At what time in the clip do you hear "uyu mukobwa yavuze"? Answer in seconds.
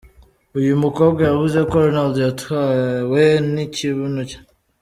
0.59-1.59